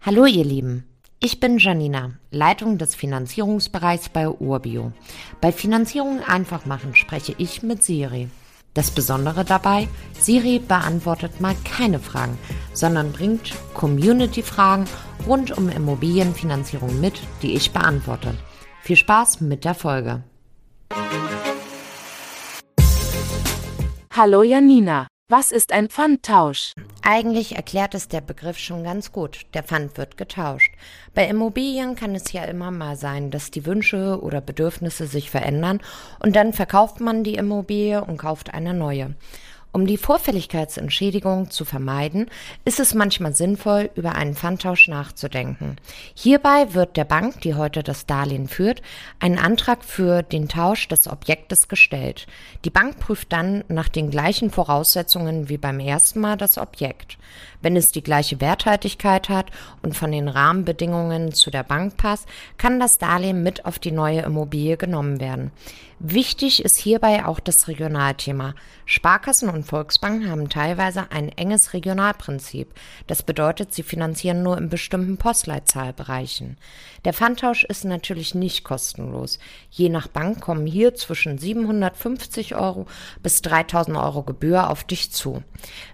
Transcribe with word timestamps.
Hallo 0.00 0.26
ihr 0.26 0.44
Lieben, 0.44 0.84
ich 1.18 1.40
bin 1.40 1.58
Janina, 1.58 2.12
Leitung 2.30 2.78
des 2.78 2.94
Finanzierungsbereichs 2.94 4.10
bei 4.10 4.28
Urbio. 4.28 4.92
Bei 5.40 5.50
Finanzierung 5.50 6.20
einfach 6.22 6.66
machen 6.66 6.94
spreche 6.94 7.34
ich 7.36 7.64
mit 7.64 7.82
Siri. 7.82 8.28
Das 8.74 8.92
Besondere 8.92 9.44
dabei, 9.44 9.88
Siri 10.18 10.60
beantwortet 10.60 11.40
mal 11.40 11.56
keine 11.64 11.98
Fragen, 11.98 12.38
sondern 12.72 13.10
bringt 13.10 13.52
Community-Fragen 13.74 14.84
rund 15.26 15.58
um 15.58 15.68
Immobilienfinanzierung 15.68 17.00
mit, 17.00 17.20
die 17.42 17.54
ich 17.54 17.72
beantworte. 17.72 18.34
Viel 18.82 18.96
Spaß 18.96 19.40
mit 19.40 19.64
der 19.64 19.74
Folge. 19.74 20.22
Hallo 24.14 24.44
Janina, 24.44 25.08
was 25.30 25.52
ist 25.52 25.72
ein 25.72 25.90
Pfandtausch? 25.90 26.72
Eigentlich 27.02 27.54
erklärt 27.54 27.94
es 27.94 28.08
der 28.08 28.22
Begriff 28.22 28.56
schon 28.56 28.82
ganz 28.82 29.12
gut. 29.12 29.44
Der 29.52 29.62
Pfand 29.62 29.98
wird 29.98 30.16
getauscht. 30.16 30.72
Bei 31.14 31.26
Immobilien 31.28 31.96
kann 31.96 32.14
es 32.14 32.32
ja 32.32 32.44
immer 32.44 32.70
mal 32.70 32.96
sein, 32.96 33.30
dass 33.30 33.50
die 33.50 33.66
Wünsche 33.66 34.22
oder 34.22 34.40
Bedürfnisse 34.40 35.06
sich 35.06 35.30
verändern 35.30 35.82
und 36.18 36.34
dann 36.34 36.54
verkauft 36.54 37.00
man 37.00 37.24
die 37.24 37.34
Immobilie 37.34 38.02
und 38.02 38.16
kauft 38.16 38.54
eine 38.54 38.72
neue. 38.72 39.14
Um 39.78 39.86
die 39.86 39.96
Vorfälligkeitsentschädigung 39.96 41.50
zu 41.52 41.64
vermeiden, 41.64 42.26
ist 42.64 42.80
es 42.80 42.94
manchmal 42.94 43.32
sinnvoll, 43.32 43.90
über 43.94 44.16
einen 44.16 44.34
Pfandtausch 44.34 44.88
nachzudenken. 44.88 45.76
Hierbei 46.14 46.74
wird 46.74 46.96
der 46.96 47.04
Bank, 47.04 47.42
die 47.42 47.54
heute 47.54 47.84
das 47.84 48.04
Darlehen 48.04 48.48
führt, 48.48 48.82
ein 49.20 49.38
Antrag 49.38 49.84
für 49.84 50.24
den 50.24 50.48
Tausch 50.48 50.88
des 50.88 51.06
Objektes 51.06 51.68
gestellt. 51.68 52.26
Die 52.64 52.70
Bank 52.70 52.98
prüft 52.98 53.32
dann 53.32 53.62
nach 53.68 53.88
den 53.88 54.10
gleichen 54.10 54.50
Voraussetzungen 54.50 55.48
wie 55.48 55.58
beim 55.58 55.78
ersten 55.78 56.18
Mal 56.18 56.36
das 56.36 56.58
Objekt. 56.58 57.16
Wenn 57.62 57.76
es 57.76 57.92
die 57.92 58.02
gleiche 58.02 58.40
Werthaltigkeit 58.40 59.28
hat 59.28 59.46
und 59.82 59.96
von 59.96 60.10
den 60.10 60.26
Rahmenbedingungen 60.26 61.30
zu 61.30 61.52
der 61.52 61.62
Bank 61.62 61.96
passt, 61.96 62.26
kann 62.56 62.80
das 62.80 62.98
Darlehen 62.98 63.44
mit 63.44 63.64
auf 63.64 63.78
die 63.78 63.92
neue 63.92 64.22
Immobilie 64.22 64.76
genommen 64.76 65.20
werden. 65.20 65.52
Wichtig 66.00 66.64
ist 66.64 66.78
hierbei 66.78 67.24
auch 67.26 67.40
das 67.40 67.66
Regionalthema. 67.66 68.54
Sparkassen 68.86 69.48
und 69.48 69.64
Volksbanken 69.64 70.30
haben 70.30 70.48
teilweise 70.48 71.10
ein 71.10 71.28
enges 71.30 71.72
Regionalprinzip. 71.72 72.72
Das 73.08 73.24
bedeutet, 73.24 73.74
sie 73.74 73.82
finanzieren 73.82 74.44
nur 74.44 74.56
in 74.58 74.68
bestimmten 74.68 75.16
Postleitzahlbereichen. 75.16 76.56
Der 77.04 77.12
Pfandtausch 77.12 77.64
ist 77.64 77.84
natürlich 77.84 78.36
nicht 78.36 78.62
kostenlos. 78.62 79.40
Je 79.70 79.88
nach 79.88 80.06
Bank 80.06 80.40
kommen 80.40 80.66
hier 80.66 80.94
zwischen 80.94 81.36
750 81.36 82.54
Euro 82.54 82.86
bis 83.24 83.42
3000 83.42 83.96
Euro 83.96 84.22
Gebühr 84.22 84.70
auf 84.70 84.84
dich 84.84 85.10
zu. 85.10 85.42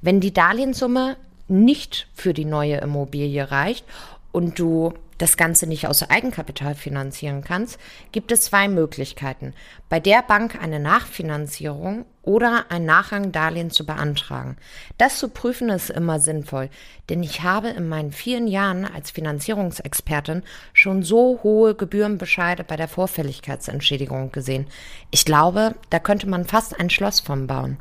Wenn 0.00 0.20
die 0.20 0.32
Darlehenssumme 0.32 1.18
nicht 1.46 2.08
für 2.14 2.32
die 2.32 2.46
neue 2.46 2.78
Immobilie 2.78 3.50
reicht 3.50 3.84
und 4.32 4.58
du 4.58 4.94
das 5.20 5.36
Ganze 5.36 5.66
nicht 5.66 5.86
aus 5.86 6.08
Eigenkapital 6.08 6.74
finanzieren 6.74 7.44
kannst, 7.44 7.78
gibt 8.10 8.32
es 8.32 8.42
zwei 8.42 8.68
Möglichkeiten. 8.68 9.52
Bei 9.88 10.00
der 10.00 10.22
Bank 10.22 10.58
eine 10.60 10.80
Nachfinanzierung 10.80 12.06
oder 12.22 12.66
ein 12.70 12.86
Nachrangdarlehen 12.86 13.70
zu 13.70 13.84
beantragen. 13.84 14.56
Das 14.98 15.18
zu 15.18 15.28
prüfen 15.28 15.68
ist 15.68 15.90
immer 15.90 16.20
sinnvoll, 16.20 16.70
denn 17.08 17.22
ich 17.22 17.42
habe 17.42 17.68
in 17.68 17.88
meinen 17.88 18.12
vielen 18.12 18.46
Jahren 18.46 18.86
als 18.86 19.10
Finanzierungsexpertin 19.10 20.42
schon 20.72 21.02
so 21.02 21.40
hohe 21.42 21.74
Gebührenbescheide 21.74 22.64
bei 22.64 22.76
der 22.76 22.88
Vorfälligkeitsentschädigung 22.88 24.32
gesehen. 24.32 24.66
Ich 25.10 25.24
glaube, 25.24 25.74
da 25.90 25.98
könnte 25.98 26.28
man 26.28 26.46
fast 26.46 26.78
ein 26.78 26.88
Schloss 26.88 27.20
von 27.20 27.46
bauen. 27.46 27.78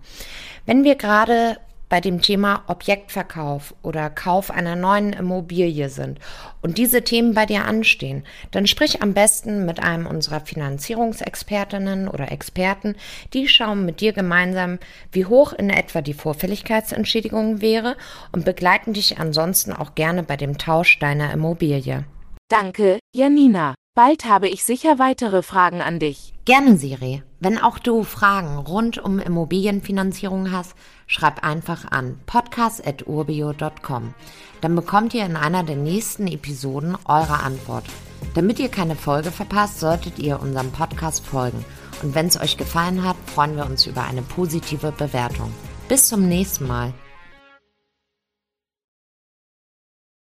Wenn 0.65 0.83
wir 0.83 0.95
gerade 0.95 1.57
bei 1.89 1.99
dem 1.99 2.21
Thema 2.21 2.63
Objektverkauf 2.67 3.73
oder 3.81 4.09
Kauf 4.09 4.51
einer 4.51 4.75
neuen 4.75 5.13
Immobilie 5.13 5.89
sind 5.89 6.19
und 6.61 6.77
diese 6.77 7.03
Themen 7.03 7.33
bei 7.33 7.45
dir 7.45 7.65
anstehen, 7.65 8.23
dann 8.51 8.67
sprich 8.67 9.01
am 9.01 9.13
besten 9.13 9.65
mit 9.65 9.81
einem 9.81 10.05
unserer 10.05 10.41
Finanzierungsexpertinnen 10.41 12.07
oder 12.07 12.31
Experten. 12.31 12.95
Die 13.33 13.47
schauen 13.47 13.85
mit 13.85 14.01
dir 14.01 14.13
gemeinsam, 14.13 14.79
wie 15.11 15.25
hoch 15.25 15.53
in 15.53 15.69
etwa 15.69 16.01
die 16.01 16.13
Vorfälligkeitsentschädigung 16.13 17.61
wäre 17.61 17.97
und 18.31 18.45
begleiten 18.45 18.93
dich 18.93 19.17
ansonsten 19.17 19.73
auch 19.73 19.95
gerne 19.95 20.23
bei 20.23 20.37
dem 20.37 20.57
Tausch 20.57 20.99
deiner 20.99 21.33
Immobilie. 21.33 22.05
Danke, 22.49 22.99
Janina. 23.13 23.75
Bald 23.99 24.23
habe 24.23 24.47
ich 24.47 24.63
sicher 24.63 24.97
weitere 24.97 25.43
Fragen 25.43 25.81
an 25.81 25.99
dich. 25.99 26.33
Gerne, 26.45 26.77
Siri. 26.77 27.21
Wenn 27.41 27.57
auch 27.57 27.79
du 27.79 28.05
Fragen 28.05 28.57
rund 28.57 28.97
um 28.97 29.19
Immobilienfinanzierung 29.19 30.53
hast, 30.53 30.73
schreib 31.05 31.43
einfach 31.43 31.83
an 31.91 32.17
podcast.urbio.com. 32.25 34.13
Dann 34.61 34.75
bekommt 34.77 35.13
ihr 35.13 35.25
in 35.25 35.35
einer 35.35 35.65
der 35.65 35.75
nächsten 35.75 36.27
Episoden 36.27 36.97
eure 37.03 37.43
Antwort. 37.43 37.83
Damit 38.35 38.59
ihr 38.59 38.69
keine 38.69 38.95
Folge 38.95 39.31
verpasst, 39.31 39.81
solltet 39.81 40.17
ihr 40.17 40.39
unserem 40.39 40.71
Podcast 40.71 41.27
folgen. 41.27 41.65
Und 42.01 42.15
wenn 42.15 42.27
es 42.27 42.39
euch 42.39 42.55
gefallen 42.55 43.03
hat, 43.03 43.17
freuen 43.25 43.57
wir 43.57 43.65
uns 43.65 43.85
über 43.85 44.05
eine 44.05 44.21
positive 44.21 44.93
Bewertung. 44.93 45.51
Bis 45.89 46.07
zum 46.07 46.25
nächsten 46.25 46.67
Mal. 46.67 46.93